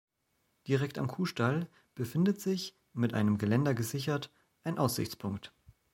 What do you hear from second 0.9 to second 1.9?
am Kuhstall